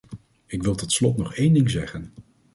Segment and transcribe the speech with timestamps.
[0.45, 2.11] Ik wil tot slot nog één ding zeggen.